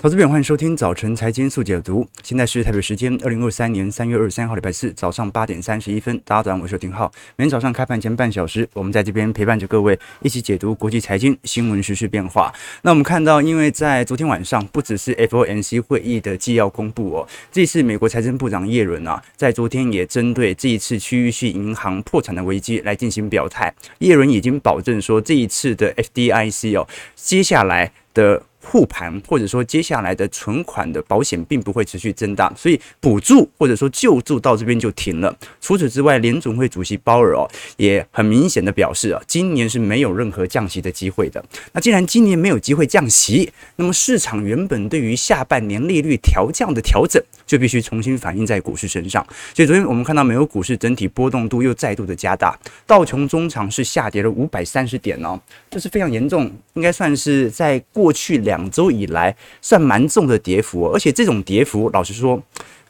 [0.00, 2.06] 投资朋友，欢迎收听早晨财经速解读。
[2.22, 6.16] 现在是台北时间二零二三年三月二十三号礼拜四早上八点三十一分。
[6.24, 7.10] 大家早上好，我是丁浩。
[7.34, 12.54] 每天早上开盘前半小时，我们在这边陪伴着各位一起解读国际财经新闻、时事变化。
[12.82, 23.74] 那我们看到，因为在昨天晚上，不只是 FOMC 会议的纪要公布哦，这次美国财政部长耶伦啊，在昨天也针对这一次区域性银行破产的危机来进行表态。
[23.98, 26.86] 耶伦已经保证说，这一次的 FDIC 哦，
[27.16, 28.44] 接下来的。
[28.70, 35.34] 护盘或者说接下来的存款的保险并不会持续增大，所以补助或者说救助到这边就停了。
[35.58, 41.42] 除此之外，联准会主席鲍尔哦也很明显的表示啊，今年是没有任何降息的机会的。
[41.72, 49.26] 那既然今年没有机会降息，那么市场原本对于下半年利率调降的调整就必须重新反映在股市身上。
[49.54, 52.54] 所以昨天我们看到美国股市整体波动度又再度的加大，
[52.86, 55.40] 道琼中场是下跌了五百三十点哦，
[55.70, 58.57] 这是非常严重，应该算是在过去两。
[58.58, 62.42] 两周以来算蛮重的跌幅，而且这种跌幅，老实说，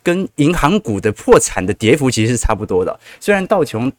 [0.02, 2.98] 跟银行股的破产的跌幅其实是差不多的。
[3.20, 3.92] 虽然道琼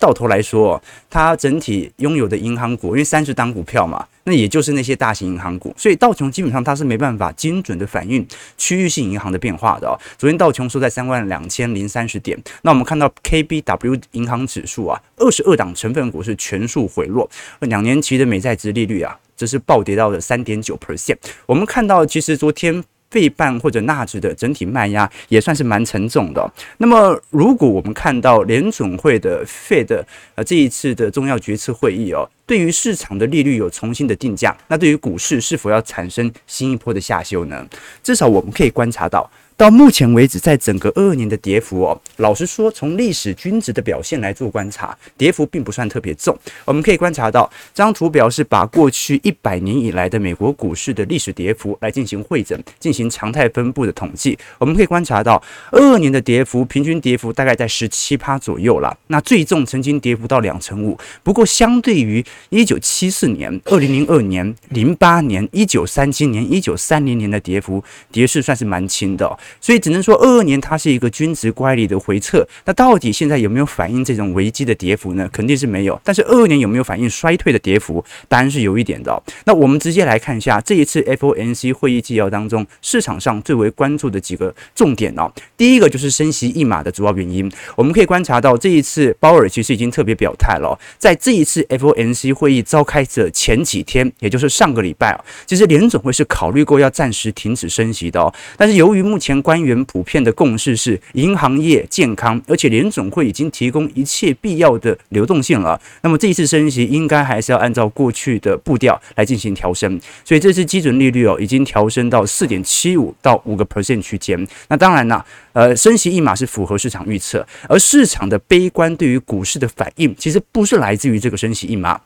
[0.00, 8.26] 到头来说，它整体拥有的银行股，因为三十档股票嘛，那也就是那些大型银行股，所以道琼基本上它是没办法精准的反映
[8.58, 9.96] 区域性银行的变化的。
[10.18, 19.16] 昨天道琼收在三万两千零三十点，那我们看到 KBW 银行指数啊，二十二档成分股是全数回落，两年期的美债殖利率啊。
[19.42, 21.16] 这是暴跌到了三点九 percent。
[21.46, 26.48] 我们看到，其实昨天费半或者纳指的整体卖压也算是蛮沉重的。
[26.78, 30.04] 那么，如果我们看到联准会的 Fed
[30.36, 37.66] 呃这一次的重要决策会议哦，对于市场的利率有重新的定价，那对于股市是否要产生新一波的下修呢？
[38.00, 39.28] 至少我们可以观察到。
[39.56, 46.36] 到目前为止，在整个二二年的跌幅哦，老实说，从历史均值的表现来做观察，跌幅并不算特别重。
[46.64, 54.36] 我们可以观察到，这张图表是把过去一百年以来的美国股市的历史跌幅来进行汇整，进行常态分布的统计。
[54.58, 58.96] 我们可以观察到，二二年的跌幅平均跌幅大概在十七趴左右了。
[59.06, 60.98] 那最重曾经跌幅到两成五。
[61.22, 69.38] 不过，相对于一九七四年、二零零二年、零八年、一九三七年、一九三零年的跌幅，跌势算是蛮轻的。
[69.60, 72.46] 所以只能说，二二年它是一个均值乖离的回撤。
[72.64, 75.28] 那到底现在有没有反映这种危机的跌幅呢？
[75.32, 76.00] 肯定是没有。
[76.04, 78.04] 但是二二年有没有反映衰退的跌幅？
[78.28, 79.22] 当然是有一点的。
[79.44, 85.30] 那我们直接来看一下这一次 FOMC 会议纪要当中，市场上最为关注的几个重点哦。
[85.56, 87.50] 第一个就是升息一码的主要原因。
[87.76, 98.32] 我们可以观察到，这一次鲍尔其实已经特别表态了，在这一次 FOMC 会议召开的前几天，也就是上个礼拜啊，其实联总会是考虑过要暂时停止升息的哦。
[98.56, 105.80] 但是由于目前官员普遍的共识是银行业健康，而且联总会已经提供一切必要的流动性了。
[106.02, 110.00] 那么这一次升息应该还是要按照过去的步调来进行调升。
[110.24, 114.46] 所以这次基准利率哦已经调升到四点七五到五个 percent 区间。
[114.68, 122.00] 那当然了，呃，升息一码是符合市场预测，而市场的悲观对于股市的反应其实不是来自于这个升息一码。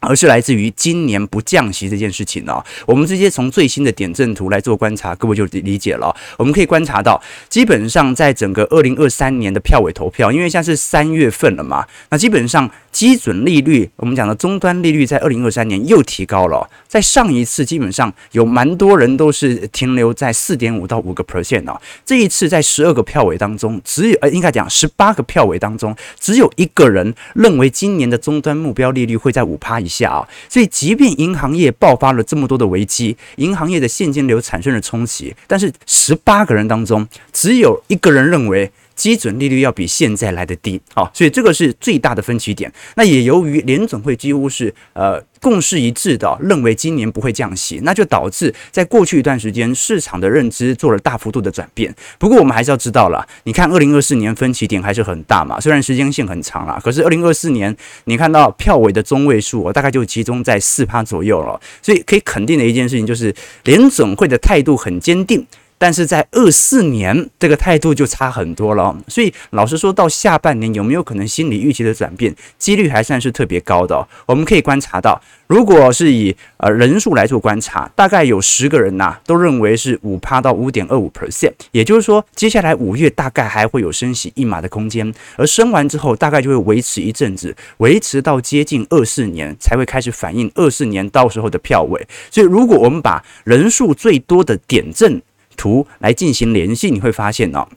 [0.00, 2.62] 而是来自于今年不降息这件事情呢。
[2.86, 6.14] 我们直接从最新的点阵图来做观察，各位就理解了。
[6.36, 16.68] 我们可以观察到，基本上在整个二零二三年的票委投票，因为现在是三月份了嘛，那基本上基准利率，我们讲的终端利率，在二零二三年又提高了。
[16.86, 21.80] 在上一次，基本上有蛮多人都是停留在四点五到五个 percent 啊。
[22.04, 42.70] 这一次在十二个票委当中，只有呃，应该讲十八个票委当中，只有一个人认为今年的终端目标利率会在五趴以下啊，所以即便银行业爆发了这么多的危机，银行业的现金流产生了冲击，但是十八个人当中只有一个人认为基准利率要比现在来得低，好，所以这个是最大的分歧点。
[42.96, 45.24] 那也由于联总会几乎是呃。
[45.40, 51.94] 共识一致的认为今年不会降息，那就导致在过去一段时间市场的认知做了大幅度的转变。
[52.18, 57.72] 不过我们还是要知道了，你看二零二四年分歧点还是很大嘛，虽然时间线很长了，可是二零二四年
[58.06, 61.60] 你看到票尾的中位数，大概就集中在四趴左右了。
[61.80, 63.32] 所以可以肯定的一件事情就是
[63.62, 65.46] 联总会的态度很坚定。
[65.78, 68.96] 但是在二四年，这个态度就差很多了。
[69.06, 74.06] 所以老实说，到下半年有没有可能心理预期的转变，几率还算是特别高的。
[74.26, 92.06] 我们可以观察到，如果是以呃人数来做观察，大概有十个人呐、都认为是五趴到五点二五 percent，也就是说，接下来五月大概还会有升息一码的空间，而升完之后，大概就会维持一阵子，维持到接近二四年才会开始反映二四年到时候的票位。
[92.30, 95.22] 所以，如果我们把人数最多的点阵
[95.58, 97.68] 图来进行联系，你会发现哦，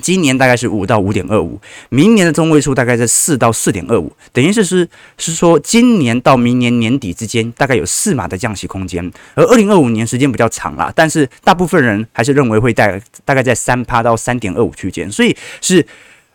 [0.00, 1.60] 今年大概是五到五点二五，
[1.90, 4.88] 明年的中位数大概在四到四点二五，等于是是
[5.18, 12.88] 是说今年到明年年底之间大概有四码的降息空间，而二零二五年时间比较长了，但是大部分人还是认为会大
[13.24, 15.84] 大概在三趴到三点二五区间，所以是。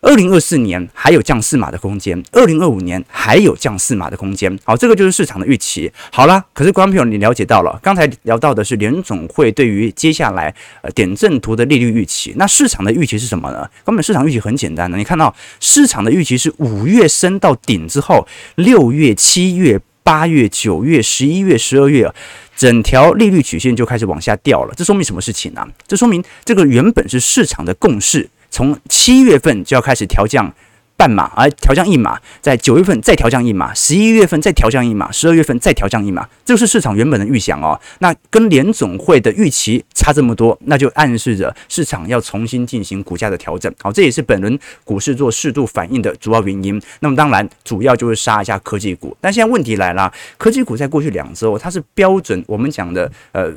[0.04, 4.60] 二零二四年还有降四码的空间，二零二五年还有降四码的空间。
[4.66, 5.90] 好，这个就是市场的预期。
[6.12, 12.34] 好了，可是观众朋友，你了解到了，刚才聊到的是联总会对于接下来呃点阵图的利率预期。
[12.36, 13.66] 那市场的预期是什么呢？
[13.86, 22.14] 根本市场预期很简单的，你看到市场的预期是五月升到顶之后，六月、七月、八月、九月、十一月、十二月，
[22.58, 24.74] 整条利率曲线就开始往下掉了。
[24.76, 28.30] 这说明什么事情呢、这说明这个原本是市场的共识。
[28.54, 30.54] 从七月份就要开始调降
[30.96, 37.78] 半码，而调降一码，在九月份再调降一码，十一月份再调降一码，十二月份再调降一码，这是市场原本的预想哦。
[37.98, 43.74] 那跟联总会的预期差这么多，那就暗示着市场要重新进行股价的调整。
[43.82, 46.80] 好，这也是本轮股市做适度反应的主要原因。
[47.00, 49.18] 那么当然，主要就是杀一下科技股。
[49.20, 53.52] 但现在问题来了，科技股在过去两周，它是标准我们讲的呃。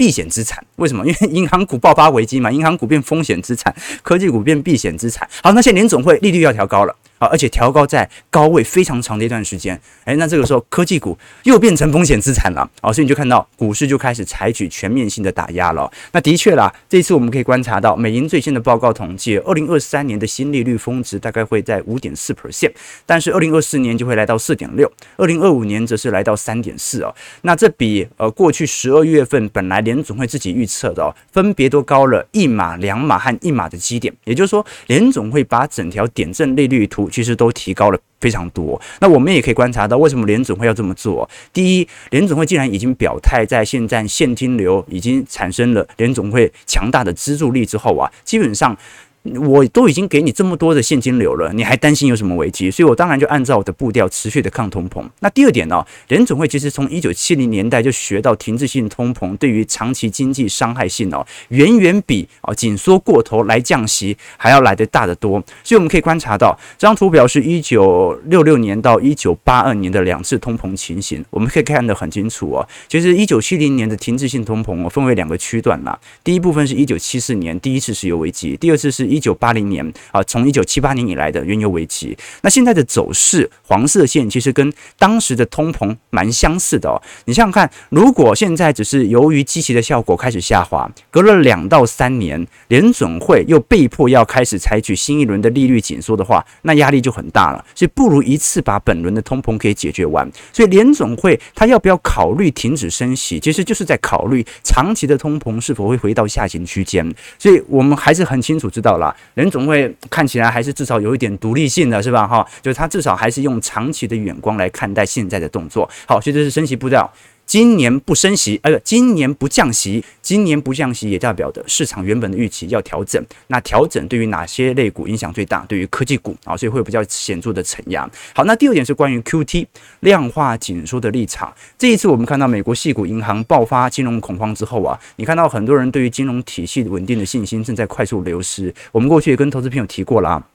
[0.00, 1.06] 避险资产为什么？
[1.06, 5.28] 因为银行股爆发危机嘛，银行股变风险资产，科技股变避险资产。
[5.42, 6.96] 好，那现在联总会利率要调高了。
[7.20, 15.90] 啊，而且调高在高位非常长的一段时间，诶，那这个时候科技股又变成风险资产了，哦，所以你就看到股市就开始采取全面性的打压了。
[16.12, 22.72] 那的确啦，这次我们可以观察到，美银最新的报告统计，二零二三年的新利率峰值大概会在五点四 percent，
[23.04, 27.14] 但是二零二四年就会来到四点六，二零二五年则是来到三点四哦。
[27.42, 37.09] 那这比呃过去十二月份本来联总会自己预测的哦，分别都高了一码、两码和一码的基点，也就是说联总会把整条点阵利率图。
[37.10, 38.80] 其实都提高了非常多。
[39.00, 41.28] 那我们也可以观察到，为什么联总会要这么做？
[41.52, 48.76] 第一，联总会既然已经表态，在现在现金流已经产生了联总会强大的资助力之后啊，基本上。
[49.22, 52.70] 我都已经给你这么多的现金流了，你还担心有什么危机？
[52.70, 55.04] 所以我当然就按照我的步调持续的抗通膨。
[55.20, 65.32] 那第二点呢、哦，联准会其实从一九七零年代就学到停滞性通膨对于长期经济伤害性哦，远远比啊紧缩过头来降息还要来得大得多。
[65.62, 72.66] 所以我们可以观察到这张图表是一九六六年到一九八二年的两次通膨情形，我们可以看得很清楚哦。
[72.88, 75.98] 其实一九七零年的停滞性通膨哦，分为两个区段啦。
[76.24, 79.09] 第一部分是一九七四年第一次石油危机，第二次是。
[79.10, 87.02] 一九八零年啊，从一九七八年以来的原油危机，那现在的走势，黄色线其实跟当时的通膨蛮相似的哦。
[87.24, 97.64] 你想想看，如果现在只是由于积极的效果开始下滑，隔了两到三年，联准会又被迫要开始采取新一轮的利率紧缩的话，那压力就很大了。
[97.74, 100.30] 所以不如一次把本轮的通膨给解决完。
[100.52, 107.12] 所以联总会他要不要考虑停止升息，其实就是在考虑长期的通膨是否会回到下行区间。
[107.38, 108.90] 所以我们还是很清楚知道。
[109.34, 112.26] 人，总会看起来还是至少有一点独立性的，是吧？
[112.26, 115.88] 哈，就是他至少还是用长期的眼光来看待现在的动作。
[116.06, 117.10] 好，所以这是升息步调。
[117.50, 123.20] 今年不升息，呃，今年不降息，今年不降息也代表的市场原本的预期要调整。
[123.48, 125.66] 那调整对于哪些类股影响最大？
[125.66, 128.08] 对于科技股啊，所以会有比较显著的承压。
[128.32, 129.66] 好，那第二点是关于 QT
[129.98, 131.52] 量化紧缩的立场。
[131.76, 138.72] 这一次我们看到美国系股银行爆发金融恐慌之后啊，你看到很多人对于金融体系稳定的信心正在快速流失。
[138.92, 140.46] 我们过去也跟投资朋友提过了啊。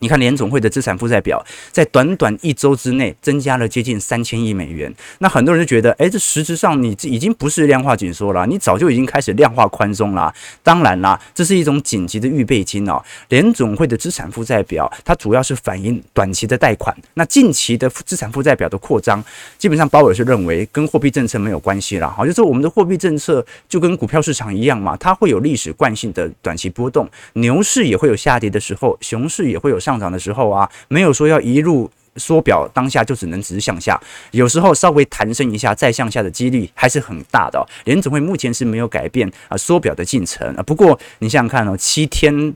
[0.00, 10.34] 你看联总会的资产负债表在短短一周之内增加了接近三千亿美元，那很多人就觉得，哎，这实质上你这已经不是量化紧缩了，你早就已经开始量化宽松了。
[10.64, 13.00] 当然啦，这是一种紧急的预备金哦。
[13.28, 19.24] 联总会的资产负债表它主要是反映短期的贷款，那近期的资产负债表的扩张，
[19.56, 22.10] 基本上鲍尔是认为跟货币政策没有关系了。
[22.10, 29.78] 好，就是我们的货币政策就跟股票市场一样嘛，它会有历史惯性的短期波动，牛市也会有下跌的时候，熊市也会有。
[29.84, 34.00] 上涨的时候啊，没有说要一路缩表，当下就只能只是向下，
[34.30, 37.62] 有时候稍微弹升一下再向下的几率还是很大的。
[37.84, 42.54] 联总会目前是没有改变啊缩表的进程啊，不过你想想看哦，七天。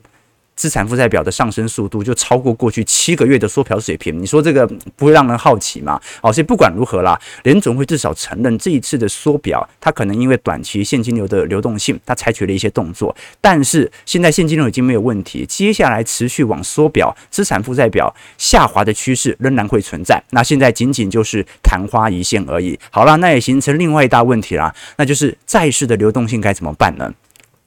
[0.59, 5.97] 资产负债表的上升速度就超过过去七个月的缩表水平，你说这个不会让人好奇吗？
[6.21, 13.15] 好，所以不管如何啦，联总会至少承认这一次的缩表，它可能因为短期现金流的流动性，它采取了一些动作。
[13.39, 20.21] 但是现在现金流已经没有问题，接下来持续往缩表、资产负债表下滑的趋势仍然会存在。
[20.31, 22.77] 那现在仅仅就是昙花一现而已。
[22.91, 27.13] 好了，那也形成另外一大问题啦，那就是债市的流动性该怎么办呢？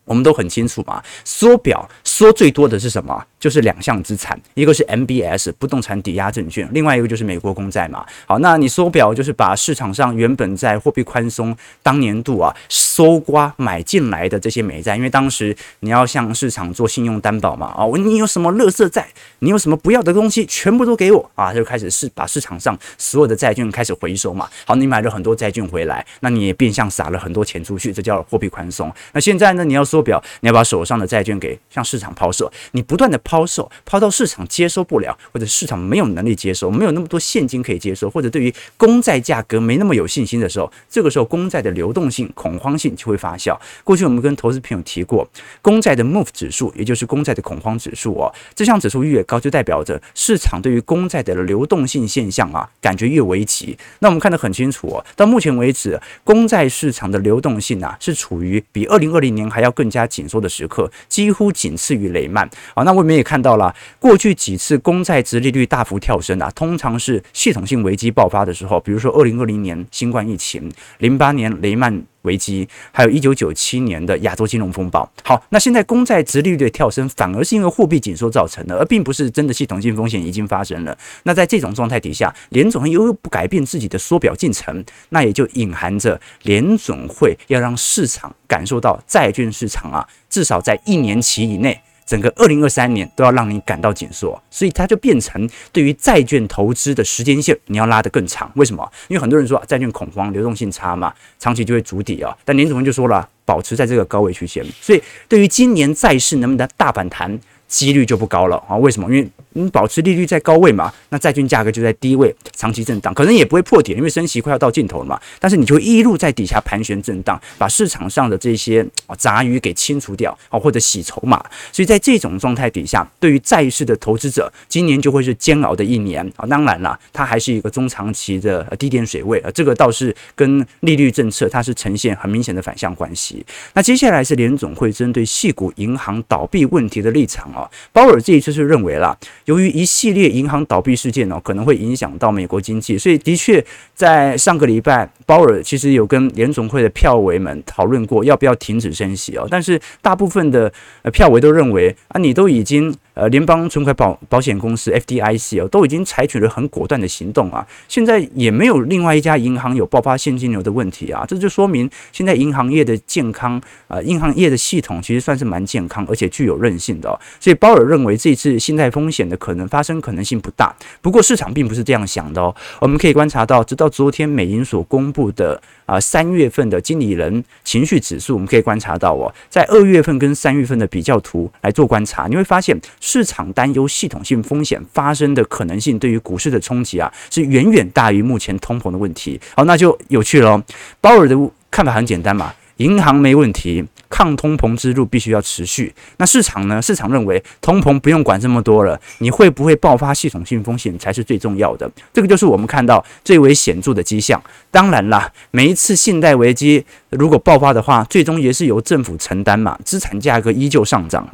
[0.05, 1.89] 我们都很清楚嘛，缩表。
[2.05, 3.25] 缩最多的是什么？
[3.41, 8.05] 就是两项资产，一个是 MBS 不动产抵押证券，另外一个就是美国公债嘛。
[8.27, 17.69] 好，那你缩表就是把市场上原本在货币宽松当年度啊搜刮买进来的这些美债，因为当时你要向市场做信用担保嘛。
[17.69, 19.09] 啊，你有什么垃圾债，
[19.41, 24.49] 你有什么不要的东西，全部都给我啊，就开始是把市场上所有的债券开始回收嘛。
[24.65, 28.93] 好，你买了很多债券回来，那你也变相撒了很多钱出去，这叫货币宽松。
[29.13, 43.55] 那现在呢，你要缩表，你要把手上的债券给向市场抛售，你不断的抛售，抛到市场接收不了，或者市场没有能力接收，没有那么多现金可以接收，或者对于公债价格没那么有信心的时候，这个时候公债的流动性恐慌性就会发酵。
[43.85, 45.29] 过去我们跟投资朋友提过，
[45.61, 53.77] 公债的 MOVE 指数，也就是公债的恐慌指数哦，这项指数越高，就代表着市场对于公债的流动性现象啊，感觉越危急。
[53.99, 62.85] 那我们看得很清楚哦，到目前为止，公债市场的流动性啊，是处于比二零二零年还要更更加紧缩的时刻，几乎仅次于雷曼啊。
[62.85, 75.09] 那我们也看到了，过去几次公债殖利率大幅跳升啊，通常是系统性危机爆发的时候，比如说二零二零年新冠疫情，零八年雷曼危机，还有一九九七年的亚洲金融风暴。
[75.25, 80.97] 好，那现在公债殖利率的跳升，反而是因为货币紧缩造成的，而并不是真的系统性风险已经发生了。
[81.25, 91.81] 那在这种状态底下，联总会又不改变自己的缩表进程，那也就隐含着联总会要让市场感受到债券市场啊，至少在一年期以内。
[92.05, 98.51] 整个二零二三年都要让你感到紧缩，所以它就变成对于债券投资的时间线，你要拉得更长。
[98.55, 98.87] 为什么？
[99.09, 102.37] 因为很多人说债券恐慌，流动性差嘛，长期就会筑底啊。
[102.45, 108.77] 但林主任就说了，保持在这个高位区间，所以对于今年债市能不能大反弹，几率就不高了啊。
[108.77, 109.09] 为什么？
[109.09, 115.21] 因为你保持利率在高位嘛，那债券价格就在低位，长期震荡，可能也不会破底，因为升息快要到尽头了嘛。
[115.39, 118.87] 但是你就一路在底下盘旋震荡，把市场上的这些
[119.19, 121.45] 杂鱼给清除掉啊，或者洗筹码。
[121.71, 126.47] 所以在这种状态底下，对于债市的投资者，今年就会是煎熬的一年啊。
[126.47, 133.45] 当然了，它还是一个中长期的低点水位啊，这个倒是跟利率政策它是呈现很明显的反向关系。
[133.75, 139.19] 那接下来是联总会针对矽谷银行倒闭问题的立场啊，鲍尔这一次是认为了。
[139.47, 150.73] 由于一系列银行倒闭事件呢，可能会影响到美国经济，所以的确在上个礼拜，鲍尔其实有跟联总会的票委们讨论过要不要停止升息哦，但是大部分的
[151.13, 152.95] 票委都认为啊，你都已经。
[153.15, 167.19] 呃，联邦存款保保险公司 FDIC 哦，都已经采取了很果断的行动啊，现在也没有另外一家银行有爆发现金流的问题啊，这就说明现在银行业的健康，呃，银行业的系统其实算是蛮健康，而且具有韧性的哦。
[167.39, 172.55] 所以鲍尔认为这次信贷风险的可能发生可能性不大，不过市场并不是这样想的哦。
[172.81, 175.61] 我们可以观察到，直到昨天美银所公布的。
[175.85, 189.39] 啊，三月份的经理人情绪指数，我们可以观察到哦，在二月份跟三月份的比较图来做观察，你会发现市场担忧系统性风险发生的可能性，对于股市的冲击啊，是远远大于目前通膨的问题。
[189.57, 190.63] 好，那就有趣了，
[191.01, 191.37] 鲍尔的
[191.69, 192.55] 看法很简单嘛。
[192.79, 195.93] 银行没问题，抗通膨之路必须要持续。
[196.17, 196.81] 那市场呢？
[196.81, 201.89] 市场认为通膨不用管这么多了，你会不会爆发系统性风险才是最重要的。
[202.13, 204.43] 这个就是我们看到最为显著的迹象。
[204.71, 211.29] 当然啦，每一次信贷危机如果爆发的话，最终也是由政府承担嘛，资产价格依旧上涨。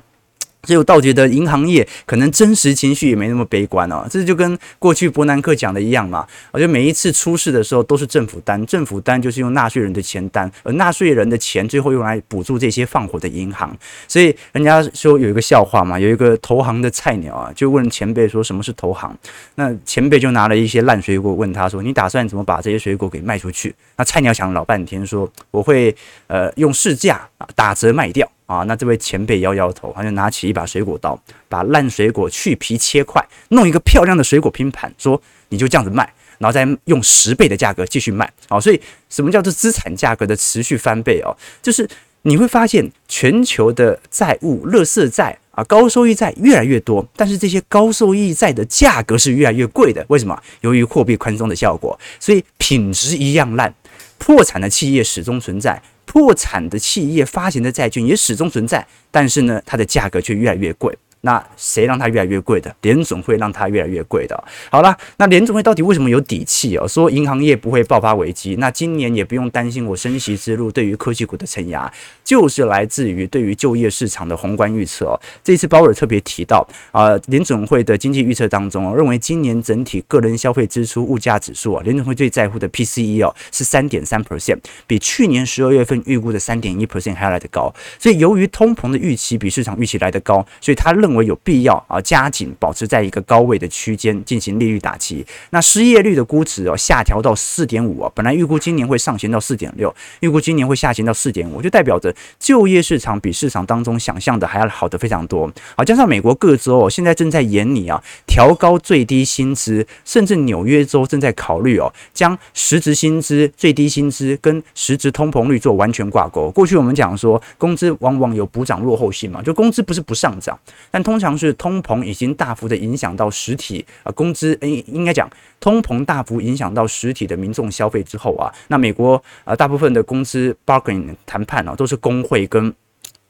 [0.65, 6.27] 所以倒觉得银行业可能真实情绪也没那么悲观哦，这就跟过去伯南克讲的一样嘛。
[6.51, 13.75] 我觉得每一次出事的时候都是政府担，政府担就是用纳税人的钱担，而纳税人的钱最后用来补助这些放火的银行。
[14.07, 19.17] 所以人家说有一个笑话嘛，有一个投行的菜鸟啊，就问前辈说什么是投行？
[19.55, 25.95] 那前辈就拿了一些烂水果问他说：“你打算怎么把这些水果给卖出去？”那菜鸟想了老半天说：“我会
[26.27, 38.25] 呃用市价啊打折卖掉。”啊，那这位前辈摇摇头，他就拿起一把水果刀，把烂水果去皮切块，弄一个漂亮的水果拼盘，说你就这样子卖，然后再用十倍的价格继续卖。
[38.49, 41.37] 啊，所以什么叫做资产价格的持续翻倍哦？
[41.61, 41.87] 就是
[42.23, 50.03] 你会发现全球的债务、垃圾债啊、高收益债越来越多，但是这些高收益债的价格是越来越贵的。
[50.09, 50.43] 为什么？
[50.63, 53.75] 由于货币宽松的效果，所以品质一样烂，
[54.17, 55.83] 破产的企业始终存在。
[56.09, 60.97] 破产的企业发行的债券也始终存在，但是呢，它的价格却越来越贵。
[61.23, 62.75] 那谁让它越来越贵的？
[62.83, 64.45] 联准会让它越来越贵的。
[64.71, 66.87] 好了，那联准会到底为什么有底气哦？
[66.87, 75.19] 说银行业不会爆发危机，那今年也不用担心我升息之路对于科技股的承压，就是来自于对于就业市场的宏观预测。
[75.43, 87.75] 这次鲍尔特别提到啊，联准会的经济预测当中哦，认为今年整体个人消费支出物价指数啊，联准会最在乎的 PCE 哦是三点三 percent，比去年十二月份预估的三点一 percent 还要来得高。
[87.99, 95.25] 所以由于通膨的预期比市场预期来得高，所以他认认为有必要啊加紧保持在一个高位的区间进行利率打击。
[95.51, 105.51] 那失业率的估值哦下调到四点五啊，本来预估今年会上行到四点六，预估今年会下行到四点五，就代表着就业市场比市场当中想象的还要好的非常多。
[105.75, 116.51] 好，加上美国各州哦现在正在研拟啊调高最低薪资，甚至纽约州正在考虑哦将实质薪资、最低薪资跟实质通膨率做完全挂钩。
[116.51, 120.59] 过去我们讲说工资往往有补涨落后性嘛，就工资不是不上涨，
[121.03, 125.29] 通常是通膨已经大幅的影响到实体啊工资，应应该讲
[125.61, 132.73] 通膨大幅影响到实体的民众消费之后啊，那美国啊大部分的工资 bargaining 谈判啊都是工会跟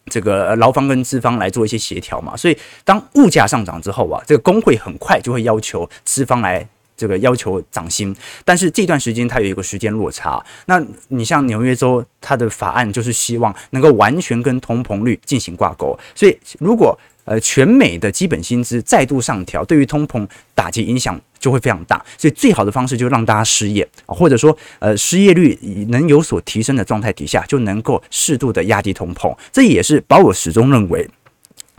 [0.06, 6.68] 这个劳方跟资方来做一些协调嘛，所以当物价上涨之后啊，这个工会很快就会要求资方来。
[6.98, 8.12] 这个要求涨薪，
[8.44, 10.44] 但是这段时间它有一个时间落差。
[10.66, 15.96] 那你像纽约州，它的法案就是希望能够完全跟通膨率进行挂钩。
[16.12, 16.98] 所以如果
[17.28, 22.02] 呃全美的基本薪资再度上调，对于通膨打击影响就会非常大。
[22.16, 25.58] 所以最好的方式就是让大家失业，或者说呃失业率
[25.90, 29.36] 能有所提升的状态底下，就能够适度的压低通膨。
[29.52, 31.08] 这也是鲍尔始终认为，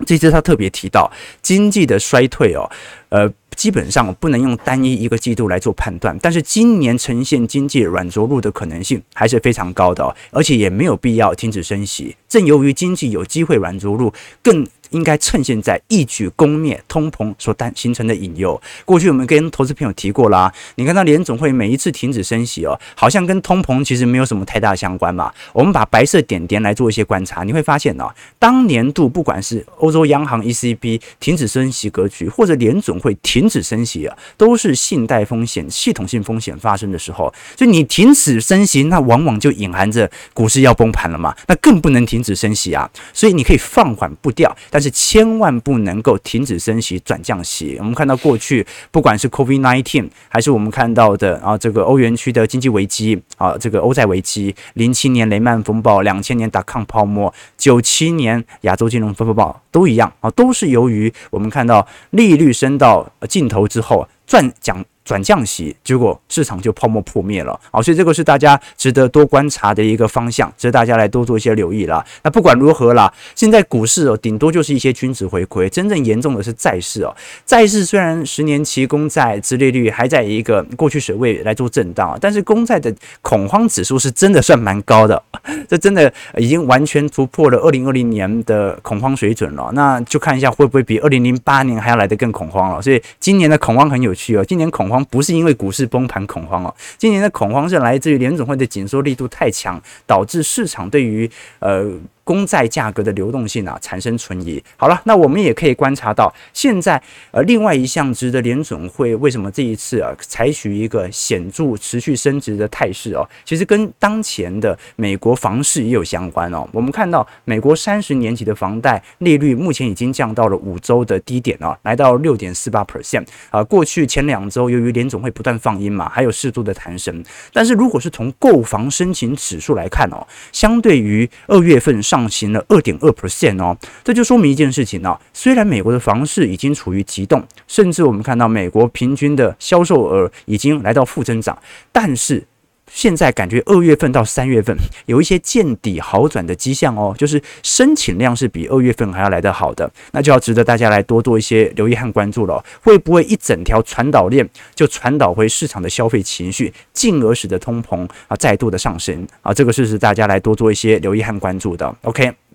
[0.05, 2.69] 这次他特别提到经济的衰退哦，
[3.09, 3.33] 呃。
[3.55, 12.15] 基本上不能用单一一个季度来做判断，但是今年呈现经济软着陆的可能性还是非常高的，而且也没有必要停止升息。
[12.29, 18.59] 正由于经济有机会软着陆，更应该趁现在一举攻灭通膨所诞形成的隐忧。
[18.85, 25.31] 过去我们跟投资朋友提过啦，你看到联总会每一次停止升息哦，好像跟通膨其实没有什么太大相关嘛。
[25.53, 37.33] 我们把白色点点来做一些观察，你会发现哦，当年度不管是欧洲央行 ECB 停止升息格局，或者联总会停止升息啊，都是信贷风险、系统性风险发生的时候。
[37.57, 41.35] 所以你停止升息，那往往就隐含着股市要崩盘了嘛。
[41.47, 42.89] 那更不能停止升息啊。
[43.13, 47.75] 所以你可以放缓步调，但但是千万不能够停止升息转降息。
[47.79, 64.85] 我们看到过去，不管是 COVID-19，还是我们看到的啊，这个欧元区的经济危机啊，这个欧债危机，零七年雷曼风暴，两千年达康泡沫，九七年亚洲金融风暴，都一样啊，都是由于我们看到利率升到尽头之后转降。
[65.09, 67.81] 转降息，结果市场就泡沫破灭了啊！
[67.81, 72.05] 所以这个是大家值得多观察的一个方向，值得大家来多做一些留意啦。
[72.21, 77.11] 那不管如何啦，现在股市哦，顶多就是一些均值回归，真正严重的是债市哦。
[77.43, 82.93] 债市虽然十年期公债殖利率还在一个过去水位来做震荡，但是公债的
[83.23, 85.19] 恐慌指数是真的算蛮高的，
[85.67, 89.71] 这真的已经完全突破了二零二零年的恐慌水准了。
[89.73, 92.79] 那就看一下会不会比二零零八年还要来得更恐慌了。
[92.79, 94.98] 所以今年的恐慌很有趣哦，今年恐慌。
[95.05, 101.91] 不是因为股市崩盘恐慌哦，今年的恐慌是来自于联总会的紧缩力度太强，导致市场对于呃。
[102.29, 104.63] 公债价格的流动性啊产生存疑。
[104.77, 116.69] 好了，那我们也可以观察到，现在呃另外一项值得联总会为什么这一次啊采取一个显著持续升值的态势哦，其实跟当前的美国房市也有相关哦。
[116.71, 123.63] 我们看到美国三十年期的房贷利率目前已经降到了五周的低点哦，来到六点四八 percent 啊。
[123.63, 132.18] 过去前两周由于联总会不断放鹰嘛，还有适度的弹升，但是如果是从购房申请指数来看哦，相对于二月份上。
[132.19, 141.57] 上行了二点二 percent 哦，这就说明一件事情呢、虽然美国的房市已经处于急冻，甚至我们看到美国平均的销售额已经来到负增长，
[141.91, 142.45] 但是
[142.91, 144.75] 现在感觉二月份到三月份
[145.05, 152.65] 有一些见底好转的迹象哦，就是申请量是比二月份还要来得好的，那就要值得大家来多做一些留意和关注了、哦。
[152.81, 159.53] 会不会一整条传导链就传导回市场的消费情绪，进而使得通膨啊再度的上升啊？
[159.53, 161.95] 这个是是大家来多做一些留意和关注的。
[162.03, 162.48] OK。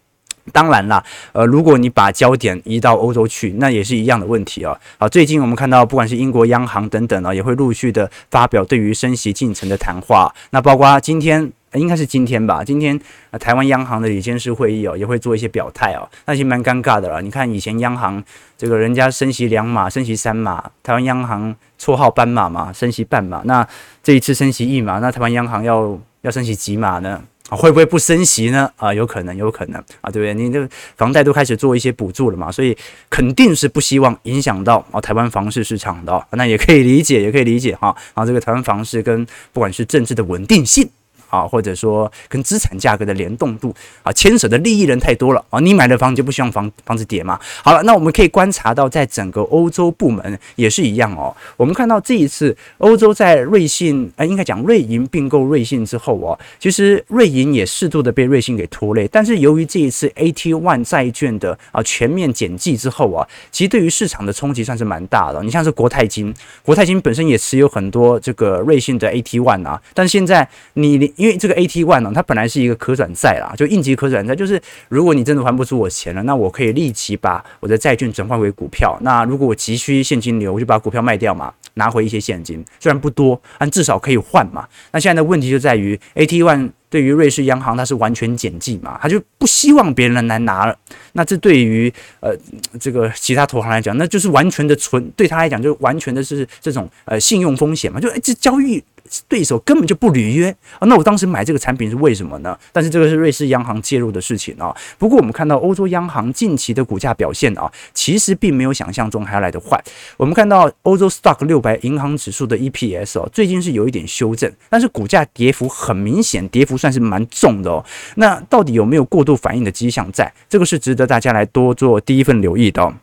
[0.53, 1.03] 当然啦，
[1.33, 4.79] 呃，如果你把焦点移到欧洲去，那也是一样的问题啊。
[4.99, 10.33] 好，最近我们看到，不管是英国央行等等啊，也会陆续的发表对于升息进程的谈话。
[10.51, 12.63] 那包括今天，应该是今天吧？
[12.63, 12.99] 今天
[13.31, 16.09] 呃，台湾央行的理监事会议哦，也会做一些表态哦。
[16.27, 17.21] 那其实蛮尴尬的了。
[17.23, 18.23] 你看以前央行
[18.57, 23.43] 这个人家升息两码，升息三码，台湾央行绰号斑马嘛，升息半码。
[23.45, 23.67] 那
[24.03, 27.23] 这一次升息一码，那台湾央行要要升息几码呢？
[27.51, 28.71] 啊，会不会不升息呢？
[28.77, 30.33] 啊，有可能，有可能啊，对不对？
[30.33, 32.77] 你这个房贷都开始做一些补助了嘛，所以
[33.11, 36.27] 肯定是不希望影响到啊台湾房市市场的。
[36.31, 37.95] 那也可以理解，也可以理解哈。
[38.15, 40.89] 啊，这个台湾房市跟不管是政治的稳定性。
[41.35, 45.59] 啊，或者说跟资产价格的联动度啊，牵扯的利益人太多了啊！
[45.59, 47.38] 你买了房就不希望房房子跌嘛？
[47.64, 51.35] 好了，那我们可以观察到，在整个欧洲部门也是一样哦。
[51.57, 59.09] 我们看到这一次欧洲在瑞信，呃，应该讲瑞银并购瑞信之后哦，其实瑞银也适度的被瑞信给拖累。
[59.09, 65.42] 但是由于这一次 AT1 债券的啊全面减记之后啊，其实对于市场的冲击算是蛮大的。
[65.42, 71.24] 你像是国泰金，国泰金本身也持有很多这个瑞信的 AT1 啊，但现在你你。
[71.25, 74.61] 因为这个 AT1 呢，它本来是一个可转债啦，就应急可转债，就是
[74.91, 78.95] 如果你真的还不出我钱了，那我可以立即把我的债券转换为股票。
[79.01, 84.69] 那如果我急需现金流，我就把股票卖掉嘛，拿回一些现金，虽然不多，但至少可以换嘛。
[84.93, 90.77] 那现在的问题就在于 AT1 对于瑞士央行它是完全减记嘛，它就不希望别人来拿了。
[91.15, 92.37] 那这对于呃
[92.79, 98.85] 这个其他投行来讲，那就是完全的纯，对他来讲就完全的是这种呃信用风险嘛，就这交易。
[99.29, 100.87] 对手根本就不履约啊！
[100.87, 102.59] 那我当时买这个产品是为什么呢？
[102.73, 104.75] 但是这个是瑞士央行介入的事情啊。
[104.99, 109.83] 不过我们看到欧洲央行近期的股价表现啊，其实并没有想象中还要来得坏。
[110.17, 117.85] 我们看到欧洲 Stock 六百银行指数的 EPS 哦，最近是有一点修正，但是股价跌幅很明显，跌幅算是蛮重的哦。
[118.17, 120.33] 那到底有没有过度反应的迹象在？
[120.49, 122.95] 这个是值得大家来多做第一份留意的哦。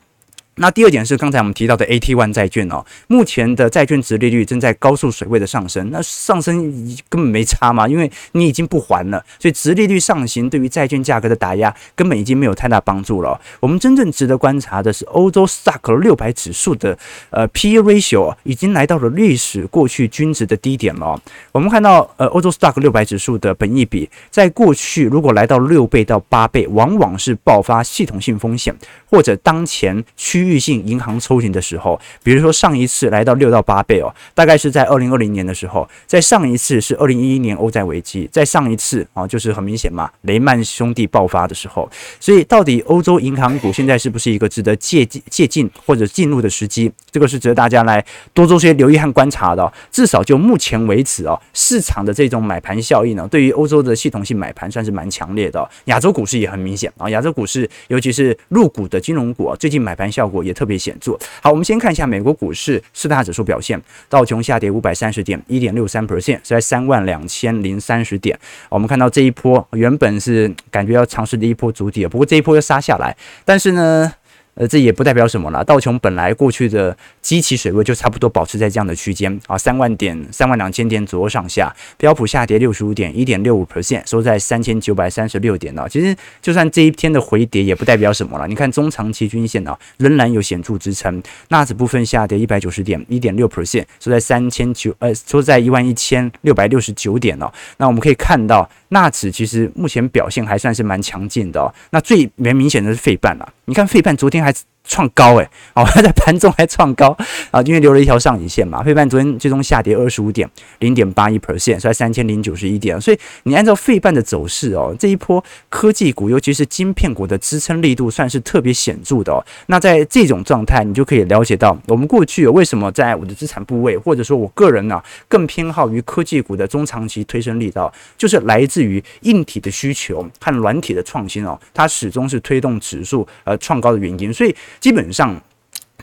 [0.56, 6.72] 那第二点是刚才我们提到的 AT1 债券哦，目前的债券殖利率正在高速水位的上升，那上升
[7.08, 13.40] 根本没差嘛，因为你已经不还了，所以殖利率上行对于债券价格的打压根本已经没有太大帮助了。
[13.62, 21.20] 我们真正值得观察的是欧洲 Stock 六百指数的呃 PE ratio 已经来到了历史过去均值的低点了。
[21.54, 28.76] 我们看到呃欧洲 Stock 六百指数的本益比在过去如果来到六倍到八倍，往往是爆发系统性风险
[29.10, 30.41] 或者当前区。
[30.42, 41.88] 区域性银行抽紧的时候，比如说上一次来到六到八倍哦，大概是在二零二零年的时候，在上一次是二零一一年欧债危机，在上一次啊，就是很明显嘛，雷曼兄弟爆发的时候，
[42.20, 46.92] 所以到底欧洲银行股现在是不是一个值得借借进或者进入的时机？
[47.12, 49.72] 这个是值得大家来多做些留意和观察的。
[49.92, 55.70] 至少就目前为止哦，市场的这种买盘效应呢，对于欧洲的系统性买盘算是蛮强烈的。
[55.86, 61.15] 亚洲股市也很明显啊，亚洲股市尤其是入股的金融股，最近买盘效果也特别显著。
[61.41, 68.39] 好，我们先看一下美国股市四大指数表现，道琼下跌五百三十点，一点六三 percent，是在三万两千零三十点。
[68.70, 74.13] 我们看到这一波原本是感觉要尝试的一波足底，不过这一波又杀下来，但是呢。
[74.62, 75.63] 呃，这也不代表什么了。
[75.63, 81.76] 道琼本来过去的基期水位就差不多保持在这样的区间啊，三万点、三万两千点左右上下。
[81.97, 85.88] 标普下跌六十五点，一点六五 percent，收在三千九百三十六点呢。
[85.89, 88.47] 其实就算这一天的回跌也不代表什么了。
[88.47, 91.19] 你看中长期均线呢，仍然有显著支撑。
[91.47, 97.52] 纳指部分下跌一百九十点，一点六 percent，收在三千九呃，收在一万一千六百六十九点了。
[97.78, 101.74] 那我们可以看到，纳指其实目前表现还算是蛮强劲的。
[101.89, 103.54] 那最明明显的是费半了。
[103.65, 107.15] 你看费半昨天还 has 创高诶， 哦，它在盘中还创高
[107.52, 108.84] 啊，因为留了一条上影线嘛。
[108.84, 113.00] 费半昨天最终下跌二十五点，零点八一 percent，在三千零九十一点。
[113.00, 119.44] 所以你按照费半的走势哦，这一波科技股，尤其是晶片股的支撑力度算是特别显著的哦。
[119.67, 134.34] 那在这种状态，你就可以了解到，我们过去为什么在我的资产部位，或者说我个人呢，更偏好于科技股的中长期推升力道，就是来自于硬体的需求和软体的创新哦，它始终是推动指数呃创高的原因。
[134.34, 135.42] 所以基本上，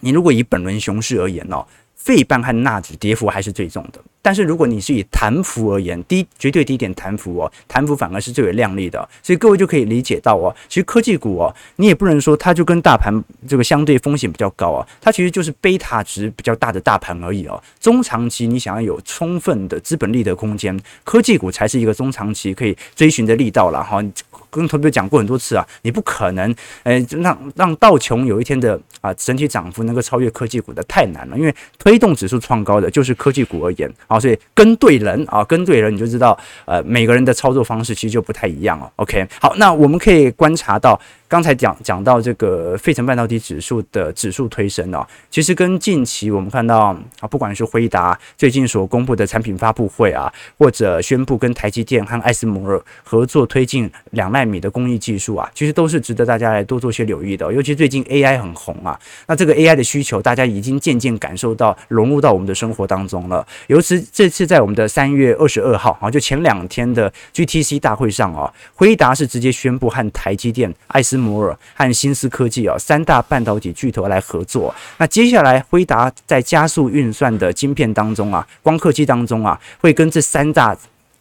[0.01, 1.65] 你如果以本轮熊市而言哦，
[1.97, 4.01] 费半和纳指跌幅还是最重的。
[4.21, 9.09] 但是如果你是以弹幅而言，低绝对低点弹幅哦，弹幅反而是最为亮丽的。
[9.23, 17.63] 所以各位就可以理解到哦，其实科技股哦，你也不能说它就跟大盘这个相对风险比较高啊，它其实就是贝塔值比较大的大盘而已哦。
[17.81, 24.05] 中长期你想要有充分的资本利得空间，科技股才是一个中长期可以追寻的力道了哈。
[24.51, 38.91] 跟同学讲过很多次啊，你不可能，呃，让让道琼有一天的啊整体涨幅能够超越科技股的太难了，因为推动指数创高的就是科技股而言啊，所以跟对人啊，跟对人你就知道，呃，每个人的操作方式其实就不太一样哦。
[38.97, 57.53] OK，好，那我们可以观察到刚才讲讲到这个费城半导体指数的指数推升哦，其实跟近期我们看到啊，不管是辉达最近所公布的产品发布会啊，或者宣布跟台积电和艾斯摩尔合作推进两纳米的工艺技术啊，其实都是值得大家来多做些留意的。
[57.53, 63.47] 尤其最近 AI 很红啊，那这个 AI 的需求大家已经渐渐感受到融入到我们的生活当中了。
[63.67, 74.75] 尤其这次在我们的三月二十二号啊，就前两天的 GTC 大会上啊，辉达是直接宣布和台积电、艾斯摩尔和新思科技啊三大半导体巨头来合作。
[74.99, 80.77] 那接下来辉达在加速运算的晶片当中啊，光刻机当中啊，会跟这三大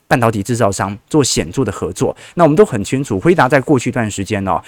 [0.08, 2.16] 半导体制造商做显著的合作。
[2.36, 4.62] 那我们都很清楚，辉达在过去一段时间呢、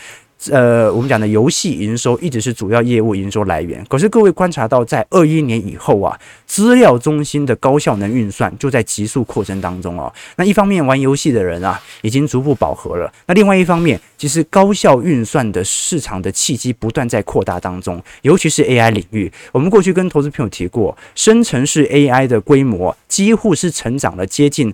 [0.50, 3.84] 呃，我们讲的游戏营收一直是主要业务营收来源。
[3.90, 10.12] 可是各位观察到，在二一年以后啊，资料中心的高效能运算就在急速扩增当中哦。
[10.38, 13.12] 那一方面玩游戏的人啊，已经逐步饱和了。
[13.26, 19.30] 那另外一方面，其实高效运算的市场的契机不断在扩大当中，尤其是 AI 领域。
[19.52, 24.74] 我们过去跟投资朋友提过，生成式 AI 的规模几乎是成长了接近。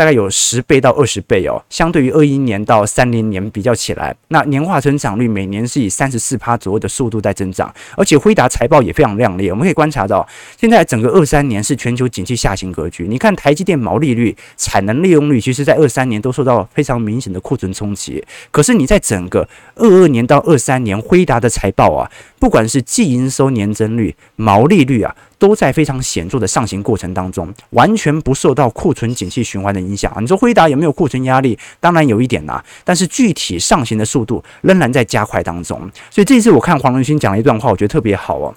[0.00, 9.50] 大概有十倍到二十倍哦，相对于二一年到三零年比较起来，那年化成长率每年是以三十四趴左右的速度在增长，而且辉达财报也非常亮丽。
[9.50, 10.26] 我们可以观察到，
[10.58, 13.06] 现在整个二三年是全球景气下行格局。
[13.06, 18.24] 你看台积电毛利率、产能利用率，其实在二三年都受到非常明显的库存冲击。
[18.50, 25.14] 可是你在整个二二年到二三年，辉达的财报啊，不管是季营收年增率、毛利率啊。
[25.40, 30.14] 都在非常显著的上行过程当中，完全不受到库存景气循环的影响！
[30.20, 31.58] 你说辉达有没有库存压力？
[31.80, 35.80] 当然有一点啦，但是具体上行的速度仍然在加快当中。
[36.10, 38.54] 所以这一次我看黄仁勋讲了一段话，我觉得特别好哦。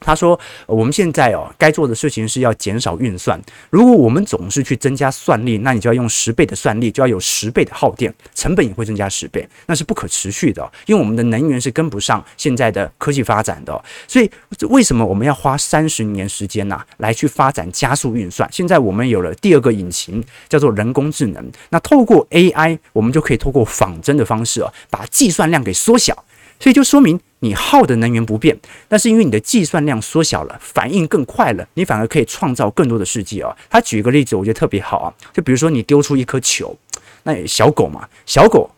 [0.00, 3.40] 他说：“我们现在哦，该做的事情是要减少运算。
[3.68, 10.68] 如果我们总是去增加算力，那你就要用十倍的算力，就要有十倍的耗电，成本也会增加十倍，那是不可持续的。
[10.86, 13.84] 因为我们的能源是跟不上现在的科技发展的。
[14.08, 14.30] 所以，
[14.70, 18.48] 为什么我们要花三十年时间呐，来去发展加速运算？
[18.50, 21.50] 现在我们有了第二个引擎，叫做人工智能。
[21.68, 26.24] 那透过 AI，我们就可以透过仿真的方式哦，把计算量给缩小。
[26.60, 28.54] 所以就说明。”你耗的能源不变，
[28.86, 33.56] 但是因为你的计算量缩小了，反应更快了，你反而可以创造更多的世界啊。
[33.70, 36.76] 他举一个例子，我觉得特别好啊，就比如说你丢出一颗球，
[37.22, 38.70] 那小狗嘛，小狗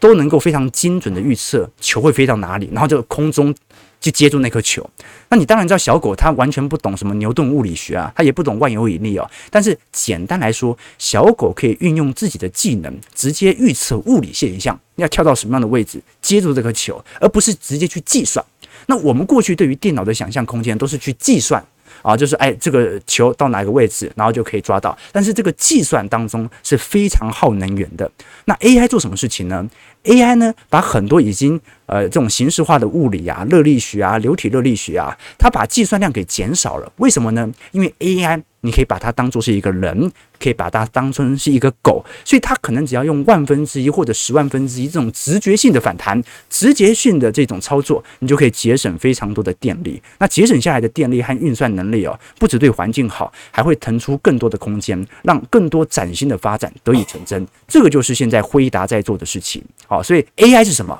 [0.00, 3.54] 都能够非常精准的预测球会飞到哪里，然后就空中。
[4.00, 4.88] 去接住那颗球，
[5.28, 9.28] 那你当然知道小狗它完全不懂什么牛顿物理学啊，它也不懂万有引力哦。
[9.50, 18.44] 但是简单来说，小狗可以运用自己的技能，直接预测物理现象，要跳到什么样的位置接住这颗球，而不是直接去计算。
[18.86, 21.62] 那我们过去对于电脑的想象空间都是去计算
[22.02, 24.96] 啊，就是哎这个球到哪个位置，然后就可以抓到。
[25.12, 28.10] 但是这个计算当中是非常耗能源的。
[28.44, 29.68] 那 AI 做什么事情呢
[30.04, 36.90] ？AI 呢，把很多已经呃这种形式化的物理啊、热力学啊、流体热力学啊，它把计算量给减少了。
[36.96, 37.50] 为什么呢？
[37.72, 50.02] 因为 AI 你可以把它当做是一个人，可以把它当成是一个狗，所以它可能只要用万分之一或者十万分之一这种直觉性的反弹、直觉性的这种操作，你就可以节省非常多的电力。
[50.18, 57.46] 那节省下来的电力和运算能力哦，不只对环境好，还会腾出更多的空间，让更多崭新的发展得以成真。
[57.66, 59.62] 这个就是现在辉达在做的事情。
[59.86, 60.98] 好，所以 AI 是什么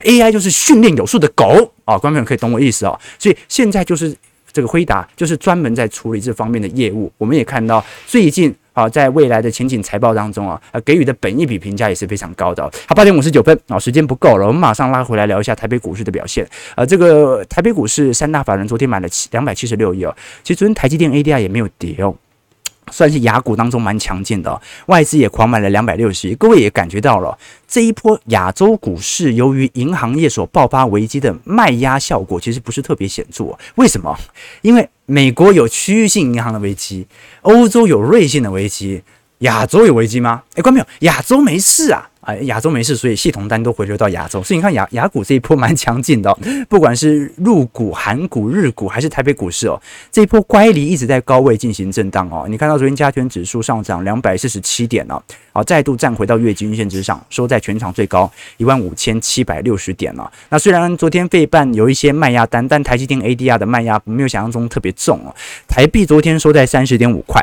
[0.00, 2.98] ？AI 就是训练有素的狗啊，观众朋友可以懂我意思啊。
[3.18, 4.16] 所以现在就是
[4.52, 7.12] 这个辉达就是专门在处理这方面的业务。
[7.18, 12.62] 我们也看到最近啊，在未来的前景财报当中啊，给予的本益比评价也是非常高的。
[12.86, 16.46] 好，八点五十九分啊，时间不够了，我们马上拉回来聊一下台北股市的表现。
[16.76, 22.14] 呃，这个台北股市三大法人昨天买了七两百七十六亿哦，其实昨天台积电 ADR 也没有跌哦。
[22.90, 26.34] 算是雅股当中蛮强劲的，外资也狂买了两百六十亿。
[26.34, 27.38] 各位也感觉到了
[27.68, 33.56] 这一波亚洲股市，由于银行业所爆发危机的卖压效果，其实不是特别显著。
[33.76, 34.16] 为什么？
[34.62, 37.06] 因为美国有区域性银行的危机，
[37.42, 39.02] 欧洲有瑞信的危机，
[39.40, 40.42] 亚洲有危机吗？
[40.54, 42.06] 诶，观众朋友，亚洲没事啊。
[42.20, 49.80] 啊，亚洲没事，所以系统单都回流到亚洲，所以你看亚亚股这一波蛮强劲的哦，不管是入股、韩股、日股还是台北股市哦，
[50.12, 52.44] 这一波乖离一直在高位进行震荡哦。
[52.46, 55.20] 你看到昨天加权指数上涨两百四十七点哦，
[55.54, 60.30] 啊，再度站回到月均线之上，收在全场最高一万五千七百六十点了。
[60.50, 65.34] 那虽然昨天费半有一些卖压单，但台积电 ADR 的卖压没有想象中特别重哦。
[65.66, 67.42] 台币昨天收在三十点五块。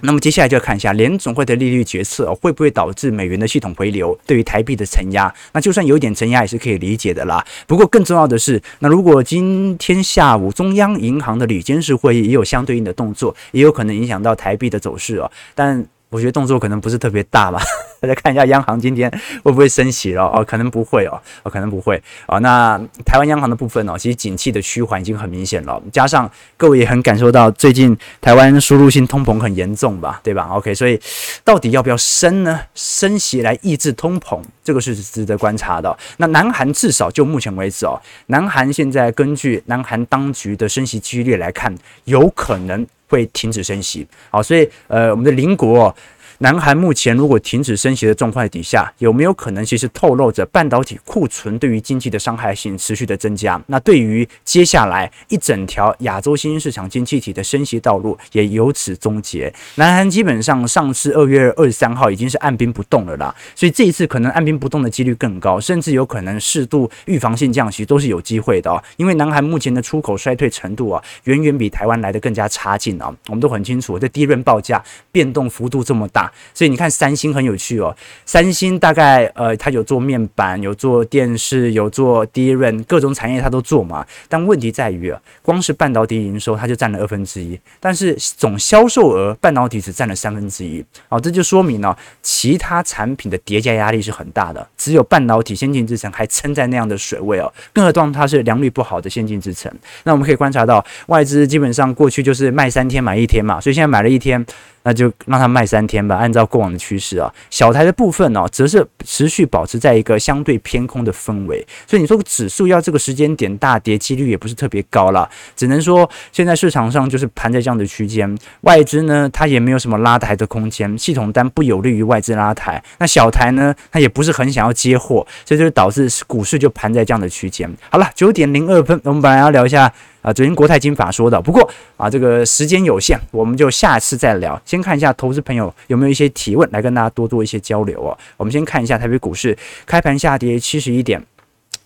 [0.00, 5.32] 那么接下来就要看一下联总会的利率决策会不会导致美元的系统回流，对于台币的承压。
[5.52, 7.44] 那就算有点承压也是可以理解的啦。
[7.66, 15.30] 不过更重要的是，那如果今天下午中央银行的理监事会议也有相对应的动作，也有可能影响到台币的走势哦。
[15.54, 15.84] 但
[16.16, 17.60] 我觉得动作可能不是特别大吧。
[18.00, 19.10] 大家看一下央行今天
[19.42, 20.22] 会不会升息了？
[20.24, 22.38] 哦，可能不会哦，哦，可能不会啊。
[22.38, 30.98] 那台湾央行的部分哦，其实景气的趋缓已经很明显了，加上各位也很感受到最近台湾输入性通膨很严重吧，对吧？OK，所以
[31.44, 32.60] 到底要不要升呢？
[32.74, 35.94] 升息来抑制通膨，这个是值得观察的。
[36.16, 41.74] 那南韩至少就目前为止哦，南韩现在根据南韩当局的升息几率来看，
[42.04, 44.06] 有可能会停止升息。
[44.30, 45.94] 好，所以呃，我们的邻国。
[46.38, 53.60] 南韩目前如果停止升息的状况底下，有没有可能其实透露着半导体库存对于经济的伤害性持续的增加？
[53.68, 59.52] 那对于接下来一整条亚洲新兴市场经济体的升息道路也由此终结。
[59.76, 68.82] 南韩基本上上次二月二十三号已经是按兵不动了啦，所以这一次可能按兵不动的几率更高，甚至有可能适度预防性降息都是有机会的哦。
[68.98, 73.14] 因为南韩目前的出口衰退程度啊，远远比台湾来的更加差劲啊。
[73.28, 76.25] 我们都很清楚，这低润报价变动幅度这么大。
[76.54, 77.94] 所以你看，三星很有趣哦。
[78.24, 84.06] 三星大概呃，它有做面板，有做电视，有做 DRAM，各种产业它都做嘛。
[84.28, 90.84] 但问题在于啊，光是半导体营收它就占了二分之一，但是总销售额半导体只占了三分之一。
[91.08, 97.52] 哦，这就说明了其他产品的叠加压力是很大的，只有半导体先进制程还撑在那样的水位哦。
[97.72, 99.72] 更何况它是良率不好的先进制程。
[100.04, 104.44] 那我们可以观察到，外资基本上过去就是卖三天买一天嘛，所以现在买了一天。
[104.86, 127.68] 那就让它卖三天吧，按照过往的趋势啊，小台的部分呢、则是持续保持在一个相对偏空的氛围，所以你说指数要这个时间点大跌几率也不是特别高了，只能说现在市场上就是盘在这样的区间，外资呢它也没有什么拉抬的空间，系统单不有利于外资拉抬，那小台呢它也不是很想要接货，所以就导致股市就盘在这样的区间。
[127.90, 129.92] 好了，九点零二分，我们本来要聊一下。
[130.26, 134.60] 啊，昨天国泰金法说的，不过啊，这个时间有限，我们就下次再聊。
[134.64, 138.18] 先看一下投资朋友有没有一些提问，来跟大家多做一些交流哦。
[138.36, 141.24] 我们先看一下台北股市开盘下跌七十一点，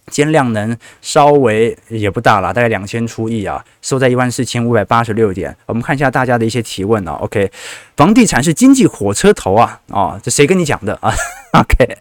[0.07, 5.55] 今天量能稍微也不大了，大概两千出亿啊，收在一万四千五百八十六点。
[5.67, 7.19] 我们看一下大家的一些提问哦。
[7.21, 7.53] OK，
[7.95, 11.13] 房地产是经济火车头啊，哦，这谁跟你讲的啊
[11.53, 12.01] ？OK，OK，、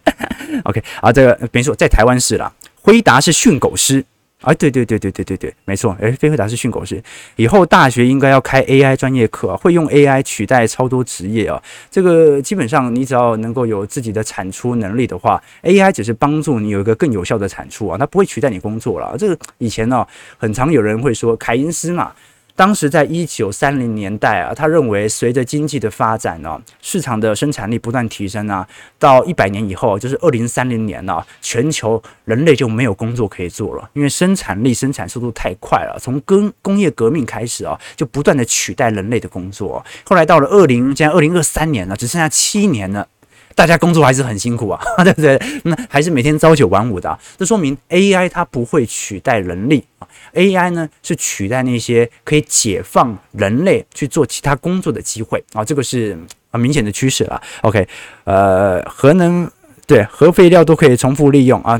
[0.64, 4.06] okay, okay, 啊，这个没错，在台湾是了，辉达是训狗师。
[4.42, 7.04] 啊，对对对对对对对，没错，哎，飞鹤达是训狗师，
[7.36, 11.62] 以后大学应该要开 AI 专业课，会用 AI 取代超多职业啊。
[11.92, 19.16] 这个基本上你只要能够有自己的产出能力的话，AI 只是帮助你有一个更有效的产出啊，它不会取代你工作了。
[19.18, 22.14] 这个以前呢，很常有人会说凯因斯嘛。
[22.60, 28.68] 当时在一九三零年代啊，他认为随着经济的发展呢、市场的生产力不断提升啊，
[28.98, 39.82] 到一百年以后，就是二零三零年呢、全球人类就没有工作可以做了，因为生产力生产速度太快了，从工工业革命开始啊，就不断的取代人类的工作。
[40.04, 43.08] 后来到了二零，现在二零二三年了，只剩下七年了。
[43.60, 45.38] 大家工作还是很辛苦啊， 对不对？
[45.64, 56.18] 那还是每天朝九晚五的啊，这说明 AI 它不会取代人力啊，AI 呢是取代那些可以解放人类去做其他工作的机会啊，这个是
[56.50, 57.42] 很明显的趋势了。
[57.64, 57.86] OK，
[58.24, 59.52] 呃，核能
[59.86, 61.78] 对核废料都可以重复利用啊。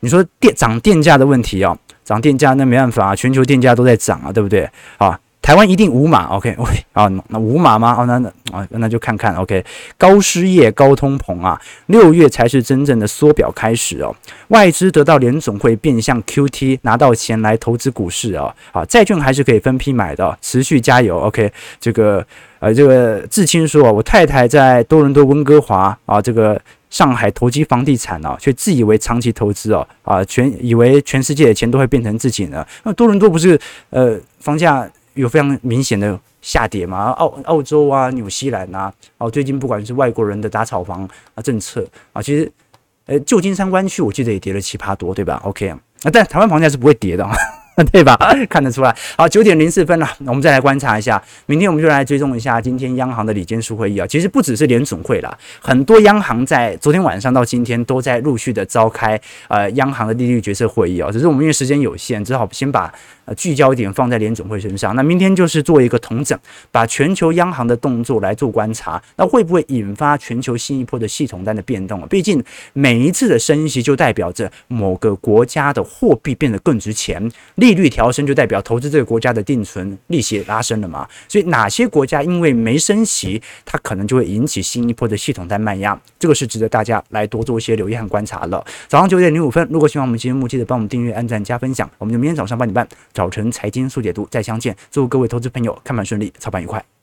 [0.00, 5.16] 你说电涨电价的问题啊，涨电价那没办法啊，全球电价都在涨啊，对不对啊？
[5.50, 7.96] 台湾一定无码，OK，OK，啊，那无码吗？
[7.98, 9.64] 哦，那那啊，那就看看，OK，
[9.98, 14.14] 高失业、高通膨啊，六月才是真正的缩表开始哦。
[14.50, 18.54] 外资得到联总会变相 QT，拿到钱来投资股市哦。
[18.70, 21.52] 啊，债券还是可以分批买的，持续加油，OK。
[21.80, 22.24] 这个
[22.60, 32.64] 呃，这个志清说，我太太在多伦多、温哥华啊，这个上海投机房地产啊，却自以为长期投资哦，啊，全以为全世界的钱都会变成自己的。
[32.84, 34.88] 那多伦多不是呃房价？
[35.20, 37.10] 有非常明显的下跌嘛？
[37.12, 42.50] 澳澳洲啊，纽西兰啊，哦，最近不管是外国人的打炒房啊政策啊，其实，
[43.06, 45.78] 呃，旧金山湾区我记得也跌了七趴多，对吧？OK 啊，
[46.12, 47.28] 但台湾房价是不会跌的。
[47.90, 48.16] 对吧？
[48.48, 48.94] 看得出来。
[49.16, 51.22] 好，九点零四分了，我们再来观察一下。
[51.46, 54.06] 明天我们就来追踪一下今天央行的理监事会议啊。
[54.06, 61.10] 其实不只是联准会啦，很多央行在昨天晚上到今天都在陆续的召开呃央行的利率决策会议啊。
[61.10, 62.92] 只是我们因为时间有限，只好先把
[63.24, 64.94] 呃聚焦点放在联准会身上。
[64.94, 66.38] 那明天就是做一个统整，
[66.70, 72.06] 把全球央行的动作来做观察，那会不会引发全球新一波的系统单的变动啊？
[72.10, 77.30] 毕竟每一次的升息就代表着某个国家的货币变得更值钱。
[77.70, 81.08] 利率调升就代表投资这个国家的定存利息拉升了嘛？
[81.28, 88.64] 所以哪些国家因为没升息，它可能就会引起新一波的系统在卖压，这个是值得大家来多做一些留意和观察了。
[88.88, 91.88] 早上九点零五分，如果喜欢我们节目，记得帮我们订阅、按赞、加分享。
[91.98, 94.74] 我们就明天早上八点半早晨财经速解读再相见。
[94.90, 96.99] 祝各位投资朋友看盘顺利，操盘愉快。